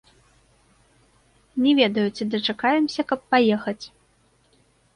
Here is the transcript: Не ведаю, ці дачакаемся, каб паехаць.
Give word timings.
Не 1.67 1.71
ведаю, 1.81 2.07
ці 2.15 2.23
дачакаемся, 2.33 3.01
каб 3.15 3.19
паехаць. 3.35 3.81